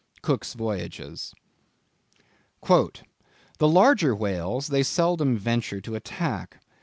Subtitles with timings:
[0.23, 1.31] —Cook's Voyages.
[2.67, 2.87] "The
[3.67, 6.59] larger whales, they seldom venture to attack.